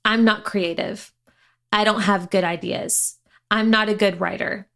I'm 0.06 0.24
not 0.24 0.44
creative. 0.44 1.12
I 1.72 1.84
don't 1.84 2.02
have 2.02 2.30
good 2.30 2.44
ideas. 2.44 3.18
I'm 3.52 3.70
not 3.70 3.90
a 3.90 3.94
good 3.94 4.20
writer. 4.20 4.68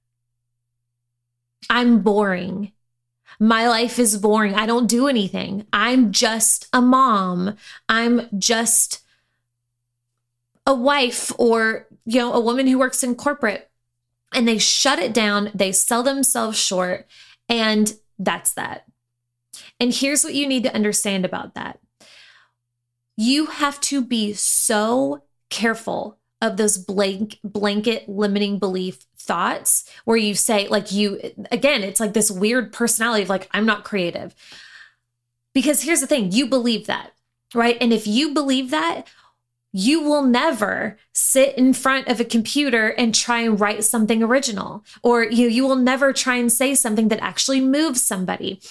I'm 1.70 2.02
boring. 2.02 2.72
My 3.40 3.68
life 3.68 4.00
is 4.00 4.18
boring. 4.18 4.54
I 4.54 4.66
don't 4.66 4.88
do 4.88 5.08
anything. 5.08 5.66
I'm 5.74 6.12
just 6.12 6.68
a 6.72 6.82
mom. 6.82 7.56
I'm 7.90 8.28
just 8.38 9.02
a 10.68 10.74
wife 10.74 11.32
or, 11.40 11.88
you 12.06 12.20
know, 12.20 12.34
a 12.34 12.40
woman 12.40 12.68
who 12.68 12.78
works 12.78 13.04
in 13.04 13.16
corporate. 13.16 13.70
And 14.34 14.48
they 14.48 14.58
shut 14.58 15.00
it 15.00 15.14
down. 15.14 15.52
They 15.54 15.72
sell 15.72 16.04
themselves 16.04 16.58
short. 16.58 17.08
And 17.50 17.94
that's 18.20 18.54
that. 18.54 18.86
And 19.80 19.94
here's 19.94 20.24
what 20.24 20.34
you 20.34 20.48
need 20.48 20.64
to 20.64 20.76
understand 20.76 21.26
about 21.26 21.56
that 21.56 21.80
you 23.16 23.46
have 23.46 23.80
to 23.80 24.02
be 24.04 24.34
so 24.34 25.24
careful 25.50 26.18
of 26.42 26.58
those 26.58 26.78
blank 26.78 27.40
blanket 27.44 28.10
limiting 28.10 28.60
belief 28.60 29.06
thoughts 29.18 29.90
where 30.04 30.18
you 30.18 30.36
say 30.36 30.68
like 30.68 30.92
you 30.92 31.20
again 31.52 31.84
it's 31.84 32.00
like 32.00 32.14
this 32.14 32.30
weird 32.30 32.74
personality 32.74 33.24
of 33.24 33.30
like 33.30 33.48
I'm 33.52 33.66
not 33.66 33.84
creative. 33.84 34.36
Because 35.54 35.84
here's 35.84 36.02
the 36.02 36.08
thing, 36.08 36.32
you 36.32 36.48
believe 36.48 36.88
that, 36.88 37.12
right? 37.54 37.78
And 37.80 37.94
if 37.94 38.08
you 38.08 38.34
believe 38.34 38.72
that, 38.72 39.04
you 39.72 40.02
will 40.02 40.24
never 40.24 40.98
sit 41.14 41.56
in 41.58 41.74
front 41.74 42.08
of 42.08 42.20
a 42.20 42.26
computer 42.26 42.90
and 42.90 43.14
try 43.14 43.42
and 43.42 43.60
write 43.60 43.84
something 43.84 44.22
original 44.22 44.84
or 45.02 45.24
you 45.24 45.48
you 45.48 45.66
will 45.66 45.76
never 45.76 46.14
try 46.14 46.36
and 46.36 46.52
say 46.52 46.76
something 46.76 47.08
that 47.08 47.22
actually 47.22 47.60
moves 47.60 48.02
somebody 48.02 48.62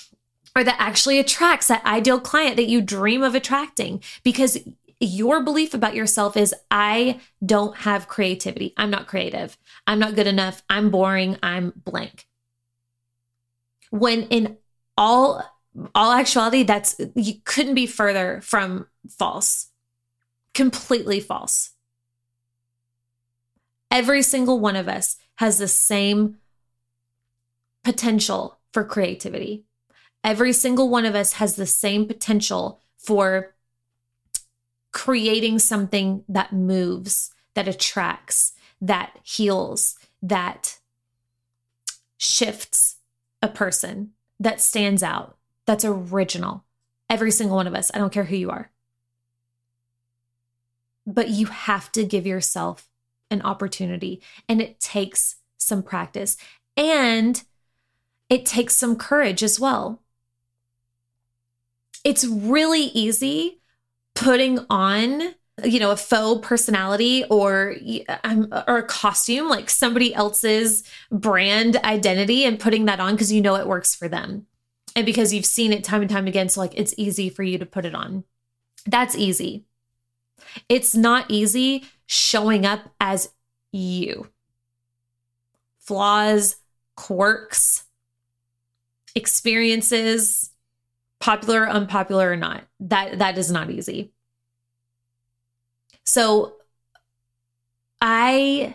or 0.55 0.65
that 0.65 0.77
actually 0.79 1.19
attracts 1.19 1.69
that 1.69 1.85
ideal 1.85 2.21
client 2.21 2.57
that 2.57 2.69
you 2.69 2.81
dream 2.81 3.23
of 3.23 3.35
attracting 3.35 4.03
because 4.23 4.59
your 5.01 5.43
belief 5.43 5.75
about 5.75 5.95
yourself 5.95 6.37
is 6.37 6.55
I 6.71 7.21
don't 7.45 7.77
have 7.79 8.09
creativity. 8.09 8.73
I'm 8.77 8.91
not 8.91 9.09
creative. 9.09 9.57
I'm 9.87 9.99
not 9.99 10.15
good 10.15 10.27
enough. 10.27 10.63
I'm 10.71 10.91
boring. 10.91 11.39
I'm 11.43 11.73
blank. 11.85 12.27
When 13.91 14.23
in 14.25 14.59
all 14.97 15.43
all 15.95 16.13
actuality 16.13 16.63
that's 16.63 17.01
you 17.15 17.35
couldn't 17.45 17.75
be 17.75 17.87
further 17.87 18.41
from 18.43 18.87
false. 19.09 19.69
Completely 20.55 21.19
false. 21.19 21.71
Every 23.91 24.23
single 24.23 24.61
one 24.61 24.77
of 24.77 24.89
us 24.89 25.17
has 25.37 25.59
the 25.59 25.69
same 25.69 26.39
potential 27.83 28.59
for 28.73 28.85
creativity. 28.85 29.65
Every 30.25 30.53
single 30.53 30.89
one 30.89 31.05
of 31.05 31.15
us 31.15 31.35
has 31.35 31.57
the 31.57 31.67
same 31.67 32.07
potential 32.07 32.81
for 32.97 33.55
creating 34.93 35.59
something 35.59 36.25
that 36.29 36.53
moves, 36.53 37.31
that 37.55 37.67
attracts, 37.67 38.53
that 38.81 39.19
heals, 39.23 39.99
that 40.23 40.79
shifts 42.19 42.97
a 43.41 43.49
person, 43.49 44.13
that 44.39 44.61
stands 44.61 45.03
out, 45.03 45.37
that's 45.67 45.85
original. 45.85 46.65
Every 47.11 47.31
single 47.31 47.57
one 47.57 47.67
of 47.67 47.75
us. 47.75 47.91
I 47.93 47.99
don't 47.99 48.13
care 48.13 48.25
who 48.25 48.37
you 48.37 48.51
are. 48.51 48.71
But 51.07 51.31
you 51.31 51.47
have 51.47 51.91
to 51.93 52.05
give 52.05 52.27
yourself 52.27 52.89
an 53.31 53.43
opportunity, 53.43 54.23
and 54.49 54.61
it 54.61 54.79
takes 54.79 55.37
some 55.59 55.83
practice 55.83 56.37
and 56.77 57.43
it 58.29 58.45
takes 58.45 58.77
some 58.77 58.97
courage 58.97 59.43
as 59.43 59.61
well. 59.61 60.02
It's 62.05 62.25
really 62.25 62.83
easy 62.83 63.61
putting 64.15 64.59
on 64.69 65.35
you 65.65 65.79
know 65.79 65.91
a 65.91 65.97
faux 65.97 66.47
personality 66.47 67.25
or 67.31 67.77
um, 68.25 68.49
or 68.67 68.79
a 68.79 68.83
costume 68.83 69.49
like 69.49 69.69
somebody 69.69 70.15
else's 70.15 70.83
brand 71.11 71.77
identity 71.77 72.45
and 72.45 72.59
putting 72.59 72.87
that 72.87 73.01
on 73.01 73.15
because 73.15 73.33
you 73.33 73.41
know 73.41 73.57
it 73.57 73.67
works 73.67 73.95
for 73.95 74.09
them. 74.09 74.47
And 74.95 75.07
because 75.07 75.33
you've 75.33 75.47
seen 75.47 75.73
it 75.73 75.85
time 75.85 76.03
and 76.03 76.11
time 76.11 76.27
again 76.27 76.49
so 76.49 76.61
like 76.61 76.75
it's 76.75 76.95
easy 76.97 77.31
for 77.31 77.43
you 77.43 77.59
to 77.59 77.67
put 77.67 77.85
it 77.85 77.95
on. 77.95 78.25
That's 78.87 79.17
easy. 79.17 79.65
It's 80.69 80.95
not 80.95 81.27
easy 81.31 81.85
showing 82.07 82.67
up 82.67 82.81
as 83.01 83.31
you. 83.71 84.29
Flaws 85.79 86.57
quirks 86.97 87.85
experiences 89.15 90.52
popular 91.23 91.69
unpopular 91.69 92.33
or 92.33 92.37
not 92.37 92.65
that 92.81 93.19
that 93.19 93.39
is 93.39 93.51
not 93.51 93.71
easy 93.71 94.13
so 96.05 96.57
I 98.01 98.75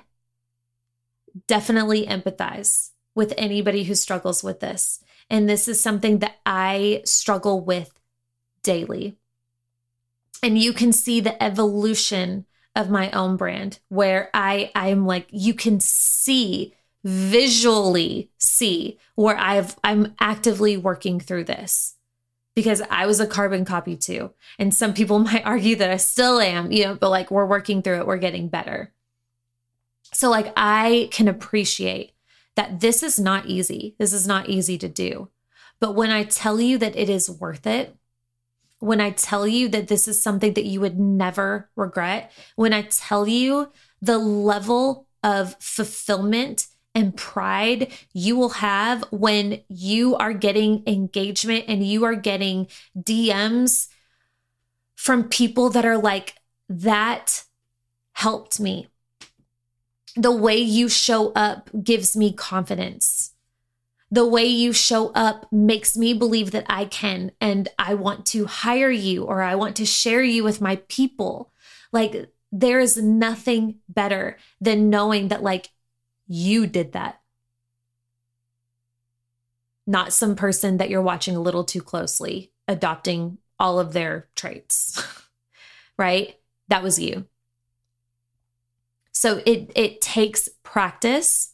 definitely 1.47 2.07
empathize 2.07 2.91
with 3.13 3.33
anybody 3.37 3.83
who 3.83 3.95
struggles 3.95 4.43
with 4.43 4.59
this. 4.59 4.99
And 5.29 5.49
this 5.49 5.67
is 5.67 5.81
something 5.81 6.19
that 6.19 6.37
I 6.45 7.01
struggle 7.03 7.59
with 7.61 7.91
daily. 8.63 9.17
And 10.41 10.57
you 10.57 10.71
can 10.71 10.93
see 10.93 11.19
the 11.19 11.41
evolution 11.43 12.45
of 12.75 12.89
my 12.89 13.11
own 13.11 13.35
brand 13.35 13.79
where 13.89 14.29
I 14.33 14.71
I'm 14.75 15.05
like 15.05 15.27
you 15.31 15.53
can 15.55 15.79
see 15.79 16.75
visually 17.03 18.29
see 18.37 18.99
where 19.15 19.35
I've 19.35 19.75
I'm 19.83 20.15
actively 20.19 20.77
working 20.77 21.19
through 21.19 21.45
this 21.45 21.96
because 22.57 22.81
I 22.89 23.05
was 23.05 23.19
a 23.19 23.27
carbon 23.27 23.65
copy 23.65 23.95
too. 23.95 24.31
And 24.57 24.73
some 24.73 24.95
people 24.95 25.19
might 25.29 25.45
argue 25.45 25.75
that 25.75 25.91
I 25.91 25.97
still 25.97 26.39
am, 26.39 26.71
you 26.71 26.85
know, 26.85 26.95
but 26.95 27.11
like 27.11 27.29
we're 27.29 27.45
working 27.45 27.83
through 27.83 27.99
it, 27.99 28.07
we're 28.07 28.17
getting 28.17 28.49
better. 28.49 28.91
So, 30.11 30.31
like, 30.31 30.53
I 30.57 31.09
can 31.11 31.27
appreciate 31.27 32.13
that 32.55 32.79
this 32.79 33.03
is 33.03 33.19
not 33.19 33.45
easy. 33.45 33.93
This 33.99 34.11
is 34.11 34.25
not 34.25 34.49
easy 34.49 34.75
to 34.79 34.87
do. 34.87 35.29
But 35.79 35.93
when 35.93 36.09
I 36.09 36.23
tell 36.23 36.59
you 36.59 36.79
that 36.79 36.95
it 36.95 37.11
is 37.11 37.29
worth 37.29 37.67
it, 37.67 37.95
when 38.79 39.01
I 39.01 39.11
tell 39.11 39.47
you 39.47 39.69
that 39.69 39.87
this 39.87 40.07
is 40.07 40.19
something 40.19 40.53
that 40.53 40.65
you 40.65 40.81
would 40.81 40.99
never 40.99 41.69
regret, 41.75 42.31
when 42.55 42.73
I 42.73 42.81
tell 42.81 43.27
you 43.27 43.71
the 44.01 44.17
level 44.17 45.05
of 45.21 45.55
fulfillment 45.59 46.65
and 46.97 47.15
pride 47.15 47.93
you 48.11 48.35
will 48.35 48.49
have 48.49 49.05
when 49.11 49.61
you 49.69 50.15
are 50.15 50.33
getting 50.33 50.81
engagement 50.87 51.65
and 51.67 51.85
you 51.85 52.03
are 52.05 52.15
getting 52.15 52.67
DMs 52.97 53.87
from 54.95 55.29
people 55.29 55.69
that 55.69 55.85
are 55.85 55.99
like, 55.99 56.33
that 56.67 57.43
helped 58.13 58.59
me. 58.59 58.87
The 60.15 60.35
way 60.35 60.57
you 60.57 60.89
show 60.89 61.31
up 61.33 61.69
gives 61.83 62.17
me 62.17 62.33
confidence. 62.33 63.31
The 64.09 64.25
way 64.25 64.45
you 64.45 64.73
show 64.73 65.09
up 65.09 65.45
makes 65.51 65.95
me 65.95 66.15
believe 66.15 66.49
that 66.49 66.65
I 66.67 66.85
can 66.85 67.31
and 67.39 67.69
I 67.77 67.93
want 67.93 68.25
to 68.27 68.47
hire 68.47 68.89
you 68.89 69.23
or 69.23 69.43
I 69.43 69.53
want 69.53 69.75
to 69.75 69.85
share 69.85 70.23
you 70.23 70.43
with 70.43 70.61
my 70.61 70.77
people. 70.87 71.51
Like, 71.91 72.31
there 72.51 72.79
is 72.79 72.97
nothing 72.97 73.75
better 73.87 74.37
than 74.59 74.89
knowing 74.89 75.27
that, 75.27 75.43
like, 75.43 75.69
you 76.27 76.67
did 76.67 76.93
that. 76.93 77.21
Not 79.85 80.13
some 80.13 80.35
person 80.35 80.77
that 80.77 80.89
you're 80.89 81.01
watching 81.01 81.35
a 81.35 81.41
little 81.41 81.63
too 81.63 81.81
closely, 81.81 82.51
adopting 82.67 83.37
all 83.59 83.79
of 83.79 83.93
their 83.93 84.27
traits, 84.35 85.01
right? 85.97 86.35
That 86.67 86.83
was 86.83 86.99
you. 86.99 87.25
So 89.11 89.41
it 89.45 89.71
it 89.75 90.01
takes 90.01 90.47
practice 90.61 91.53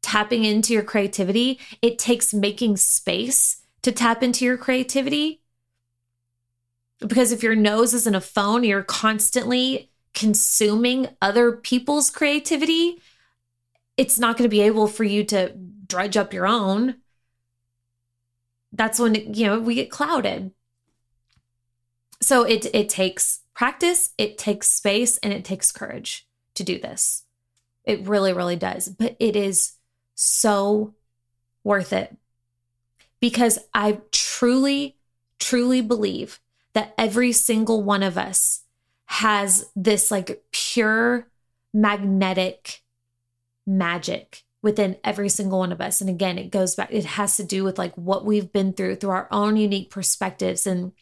tapping 0.00 0.44
into 0.44 0.72
your 0.72 0.82
creativity. 0.82 1.58
It 1.80 1.98
takes 1.98 2.34
making 2.34 2.76
space 2.76 3.62
to 3.82 3.90
tap 3.90 4.22
into 4.22 4.44
your 4.44 4.56
creativity. 4.56 5.40
Because 7.00 7.32
if 7.32 7.42
your 7.42 7.56
nose 7.56 7.94
is 7.94 8.06
in 8.06 8.14
a 8.14 8.20
phone, 8.20 8.64
you're 8.64 8.82
constantly 8.84 9.90
consuming 10.12 11.08
other 11.20 11.52
people's 11.52 12.10
creativity, 12.10 13.00
it's 13.96 14.18
not 14.18 14.36
going 14.36 14.48
to 14.48 14.54
be 14.54 14.62
able 14.62 14.86
for 14.86 15.04
you 15.04 15.24
to 15.24 15.52
dredge 15.86 16.16
up 16.16 16.32
your 16.32 16.46
own. 16.46 16.96
That's 18.72 18.98
when, 18.98 19.34
you 19.34 19.46
know, 19.46 19.60
we 19.60 19.74
get 19.76 19.90
clouded. 19.90 20.52
So 22.20 22.42
it 22.42 22.66
it 22.74 22.88
takes 22.88 23.40
practice, 23.54 24.10
it 24.18 24.38
takes 24.38 24.68
space, 24.70 25.18
and 25.18 25.32
it 25.32 25.44
takes 25.44 25.70
courage 25.70 26.26
to 26.54 26.64
do 26.64 26.78
this. 26.78 27.24
It 27.84 28.06
really, 28.06 28.32
really 28.32 28.56
does. 28.56 28.88
But 28.88 29.16
it 29.20 29.36
is 29.36 29.74
so 30.14 30.94
worth 31.62 31.92
it 31.92 32.16
because 33.20 33.58
I 33.72 34.00
truly, 34.10 34.96
truly 35.38 35.80
believe 35.80 36.40
that 36.72 36.94
every 36.98 37.32
single 37.32 37.82
one 37.82 38.02
of 38.02 38.18
us 38.18 38.62
has 39.06 39.70
this 39.76 40.10
like 40.10 40.42
pure 40.50 41.28
magnetic 41.72 42.82
magic 43.66 44.44
within 44.64 44.96
every 45.04 45.28
single 45.28 45.58
one 45.58 45.72
of 45.72 45.80
us. 45.82 46.00
And 46.00 46.08
again, 46.08 46.38
it 46.38 46.50
goes 46.50 46.74
back, 46.74 46.88
it 46.90 47.04
has 47.04 47.36
to 47.36 47.44
do 47.44 47.64
with 47.64 47.78
like 47.78 47.94
what 47.96 48.24
we've 48.24 48.50
been 48.50 48.72
through, 48.72 48.96
through 48.96 49.10
our 49.10 49.28
own 49.30 49.56
unique 49.56 49.90
perspectives 49.90 50.66
and 50.66 50.92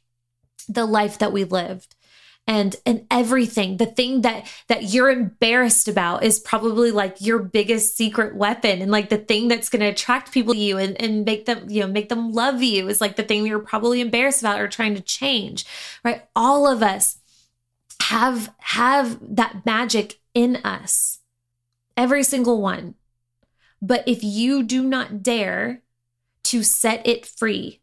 the 0.69 0.85
life 0.85 1.19
that 1.19 1.33
we 1.33 1.45
lived. 1.45 1.95
And 2.45 2.75
and 2.85 3.07
everything 3.09 3.77
the 3.77 3.87
thing 3.87 4.23
that 4.23 4.51
that 4.67 4.93
you're 4.93 5.11
embarrassed 5.11 5.87
about 5.87 6.25
is 6.25 6.41
probably 6.41 6.91
like 6.91 7.21
your 7.21 7.39
biggest 7.39 7.97
secret 7.97 8.35
weapon 8.35 8.83
and 8.83 8.91
like 8.91 9.11
the 9.11 9.19
thing 9.19 9.47
that's 9.47 9.69
going 9.69 9.79
to 9.79 9.87
attract 9.87 10.33
people 10.33 10.53
to 10.53 10.59
you 10.59 10.77
and, 10.77 11.01
and 11.01 11.25
make 11.25 11.47
them 11.47 11.71
you 11.71 11.83
know 11.83 11.87
make 11.87 12.09
them 12.09 12.33
love 12.33 12.61
you 12.61 12.89
is 12.89 13.01
like 13.01 13.15
the 13.15 13.23
thing 13.23 13.47
you're 13.47 13.61
probably 13.61 14.01
embarrassed 14.01 14.43
about 14.43 14.61
or 14.61 14.67
trying 14.67 14.97
to 14.97 15.01
change 15.01 15.65
right? 16.05 16.25
All 16.35 16.67
of 16.67 16.83
us 16.83 17.21
have 18.01 18.53
have 18.59 19.19
that 19.37 19.65
magic 19.65 20.19
in 20.35 20.57
us 20.65 21.21
every 21.97 22.23
single 22.23 22.61
one. 22.61 22.95
But 23.81 24.05
if 24.07 24.23
you 24.23 24.63
do 24.63 24.85
not 24.85 25.23
dare 25.23 25.83
to 26.45 26.63
set 26.63 27.07
it 27.07 27.27
free 27.27 27.81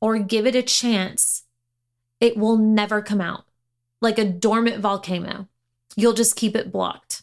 or 0.00 0.18
give 0.18 0.46
it 0.46 0.54
a 0.54 0.62
chance, 0.62 1.44
it 2.20 2.36
will 2.36 2.56
never 2.56 3.02
come 3.02 3.20
out 3.20 3.44
like 4.00 4.18
a 4.18 4.24
dormant 4.24 4.78
volcano. 4.78 5.48
You'll 5.96 6.12
just 6.12 6.36
keep 6.36 6.54
it 6.54 6.70
blocked. 6.70 7.22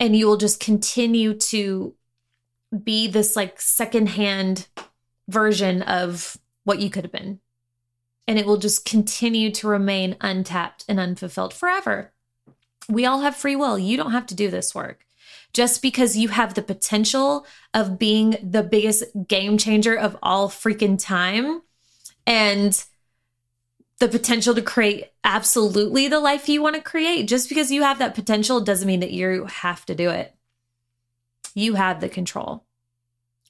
And 0.00 0.16
you 0.16 0.26
will 0.26 0.38
just 0.38 0.60
continue 0.60 1.34
to 1.34 1.94
be 2.82 3.06
this 3.06 3.36
like 3.36 3.60
secondhand 3.60 4.68
version 5.28 5.82
of 5.82 6.38
what 6.64 6.80
you 6.80 6.88
could 6.90 7.04
have 7.04 7.12
been. 7.12 7.40
And 8.26 8.38
it 8.38 8.46
will 8.46 8.56
just 8.56 8.86
continue 8.86 9.50
to 9.52 9.68
remain 9.68 10.16
untapped 10.22 10.86
and 10.88 10.98
unfulfilled 10.98 11.52
forever. 11.52 12.13
We 12.88 13.06
all 13.06 13.20
have 13.20 13.36
free 13.36 13.56
will. 13.56 13.78
You 13.78 13.96
don't 13.96 14.12
have 14.12 14.26
to 14.26 14.34
do 14.34 14.50
this 14.50 14.74
work. 14.74 15.06
Just 15.52 15.82
because 15.82 16.16
you 16.16 16.28
have 16.28 16.54
the 16.54 16.62
potential 16.62 17.46
of 17.72 17.98
being 17.98 18.36
the 18.42 18.62
biggest 18.62 19.04
game 19.28 19.56
changer 19.56 19.96
of 19.96 20.16
all 20.22 20.48
freaking 20.48 21.02
time 21.02 21.62
and 22.26 22.84
the 24.00 24.08
potential 24.08 24.54
to 24.54 24.62
create 24.62 25.12
absolutely 25.22 26.08
the 26.08 26.18
life 26.18 26.48
you 26.48 26.60
want 26.60 26.74
to 26.74 26.82
create, 26.82 27.28
just 27.28 27.48
because 27.48 27.70
you 27.70 27.82
have 27.82 28.00
that 28.00 28.16
potential 28.16 28.60
doesn't 28.60 28.88
mean 28.88 29.00
that 29.00 29.12
you 29.12 29.44
have 29.44 29.86
to 29.86 29.94
do 29.94 30.10
it. 30.10 30.34
You 31.54 31.74
have 31.74 32.00
the 32.00 32.08
control. 32.08 32.64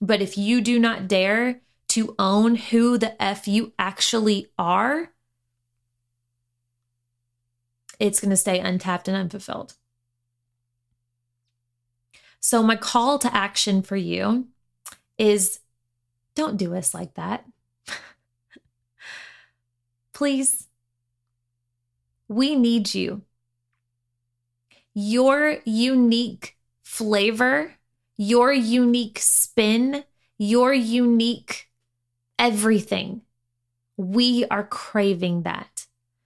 But 0.00 0.20
if 0.20 0.36
you 0.36 0.60
do 0.60 0.78
not 0.78 1.08
dare 1.08 1.62
to 1.88 2.14
own 2.18 2.56
who 2.56 2.98
the 2.98 3.20
F 3.22 3.48
you 3.48 3.72
actually 3.78 4.48
are, 4.58 5.10
it's 7.98 8.20
going 8.20 8.30
to 8.30 8.36
stay 8.36 8.58
untapped 8.58 9.08
and 9.08 9.16
unfulfilled. 9.16 9.74
So, 12.40 12.62
my 12.62 12.76
call 12.76 13.18
to 13.20 13.34
action 13.34 13.82
for 13.82 13.96
you 13.96 14.48
is 15.16 15.60
don't 16.34 16.56
do 16.56 16.74
us 16.74 16.92
like 16.92 17.14
that. 17.14 17.44
Please 20.12 20.66
We 22.28 22.54
need 22.54 22.94
you. 22.94 23.22
Your 24.94 25.58
unique 25.64 26.56
flavor, 26.82 27.74
your 28.16 28.52
unique 28.52 29.18
spin, 29.18 30.04
your 30.38 30.72
unique 30.72 31.70
everything. 32.38 33.22
We 33.96 34.44
are 34.46 34.64
craving 34.64 35.42
that. 35.42 35.73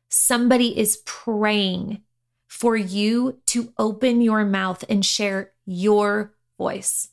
Somebody 0.08 0.78
is 0.78 1.02
praying 1.04 2.02
for 2.46 2.76
you 2.76 3.40
to 3.46 3.72
open 3.78 4.20
your 4.20 4.44
mouth 4.44 4.84
and 4.88 5.04
share 5.04 5.52
your 5.66 6.32
voice. 6.56 7.08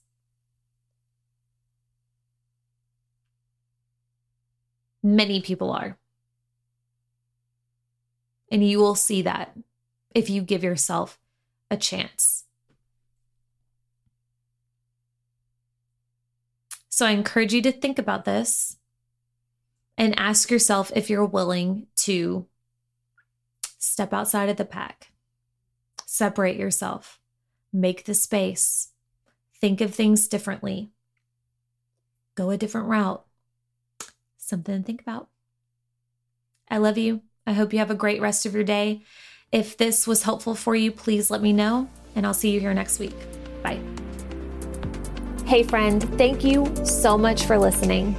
Many 5.04 5.42
people 5.42 5.72
are. 5.72 5.98
And 8.50 8.68
you 8.68 8.80
will 8.80 8.96
see 8.96 9.22
that 9.24 9.56
if 10.14 10.30
you 10.30 10.42
give 10.42 10.64
yourself 10.64 11.20
a 11.70 11.78
chance. 11.78 12.46
So 16.88 17.06
I 17.06 17.12
encourage 17.12 17.54
you 17.54 17.62
to 17.64 17.74
think 17.74 18.00
about 18.00 18.24
this 18.24 18.78
and 19.98 20.18
ask 20.18 20.50
yourself 20.50 20.92
if 20.96 21.10
you're 21.10 21.26
willing 21.26 21.88
to 21.98 22.48
step 23.86 24.14
outside 24.14 24.50
of 24.50 24.58
the 24.58 24.66
pack, 24.66 25.12
separate 26.06 26.58
yourself, 26.58 27.20
make 27.72 28.06
the 28.06 28.14
space, 28.14 28.90
think 29.60 29.82
of 29.82 29.94
things 29.94 30.28
differently, 30.28 30.92
go 32.36 32.50
a 32.50 32.58
different 32.58 32.88
route 32.88 33.26
something 34.46 34.80
to 34.80 34.86
think 34.86 35.02
about. 35.02 35.28
I 36.70 36.78
love 36.78 36.98
you. 36.98 37.22
I 37.48 37.54
hope 37.54 37.74
you 37.74 37.80
have 37.80 37.92
a 37.92 37.96
great 37.96 38.22
rest 38.22 38.46
of 38.46 38.54
your 38.54 38.64
day. 38.64 39.04
If 39.52 39.78
this 39.78 40.08
was 40.08 40.24
helpful 40.24 40.56
for 40.56 40.76
you, 40.76 40.92
please 40.92 41.30
let 41.30 41.42
me 41.42 41.54
know, 41.54 41.90
and 42.16 42.26
I'll 42.26 42.34
see 42.34 42.52
you 42.52 42.60
here 42.60 42.74
next 42.74 43.00
week. 43.00 43.16
Bye. 43.64 43.80
Hey, 45.46 45.64
friend, 45.64 46.04
thank 46.18 46.44
you 46.44 46.74
so 46.86 47.18
much 47.18 47.46
for 47.46 47.58
listening. 47.58 48.16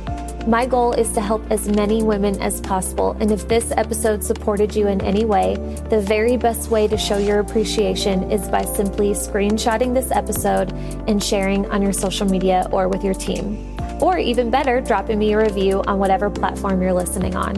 My 0.47 0.65
goal 0.65 0.93
is 0.93 1.11
to 1.15 1.21
help 1.21 1.45
as 1.51 1.69
many 1.69 2.05
women 2.05 2.41
as 2.41 2.61
possible, 2.61 3.17
and 3.19 3.33
if 3.33 3.49
this 3.49 3.73
episode 3.73 4.23
supported 4.23 4.77
you 4.77 4.87
in 4.87 5.01
any 5.01 5.25
way, 5.25 5.57
the 5.91 6.01
very 6.01 6.37
best 6.37 6.71
way 6.71 6.87
to 6.87 6.97
show 6.97 7.19
your 7.19 7.41
appreciation 7.41 8.31
is 8.31 8.47
by 8.49 8.65
simply 8.65 9.11
screenshotting 9.11 9.93
this 9.93 10.13
episode 10.13 10.73
and 11.09 11.21
sharing 11.21 11.69
on 11.73 11.83
your 11.83 11.93
social 11.93 12.29
media 12.29 12.69
or 12.71 12.87
with 12.87 13.03
your 13.03 13.15
team 13.15 13.77
or 14.01 14.19
even 14.19 14.49
better, 14.49 14.81
dropping 14.81 15.19
me 15.19 15.33
a 15.33 15.39
review 15.39 15.83
on 15.89 15.99
whatever 15.99 16.31
platform 16.31 16.81
you're 16.81 16.93
listening 16.93 17.35
on. 17.35 17.55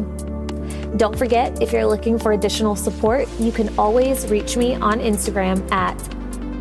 Don't 0.96 1.18
forget, 1.18 1.60
if 1.60 1.72
you're 1.72 1.84
looking 1.84 2.18
for 2.18 2.32
additional 2.32 2.74
support, 2.74 3.28
you 3.38 3.52
can 3.52 3.76
always 3.78 4.26
reach 4.28 4.56
me 4.56 4.76
on 4.76 4.98
Instagram 5.00 5.70
at 5.70 5.96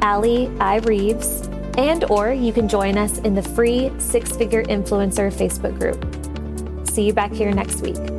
Allie 0.04 0.52
I. 0.60 0.80
Reeves, 0.80 1.48
and 1.78 2.04
or 2.06 2.34
you 2.34 2.52
can 2.52 2.68
join 2.68 2.98
us 2.98 3.20
in 3.20 3.34
the 3.34 3.44
free 3.44 3.94
Six 3.98 4.36
Figure 4.36 4.64
Influencer 4.64 5.32
Facebook 5.32 5.80
group. 5.80 6.17
See 6.98 7.04
you 7.04 7.14
back 7.14 7.32
here 7.32 7.54
next 7.54 7.82
week. 7.82 8.17